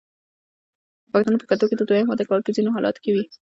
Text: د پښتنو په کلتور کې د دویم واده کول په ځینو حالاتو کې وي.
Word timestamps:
د 1.03 1.07
پښتنو 1.13 1.37
په 1.41 1.45
کلتور 1.49 1.67
کې 1.69 1.77
د 1.79 1.83
دویم 1.89 2.07
واده 2.09 2.25
کول 2.27 2.41
په 2.43 2.51
ځینو 2.55 2.73
حالاتو 2.75 3.01
کې 3.03 3.11
وي. 3.15 3.23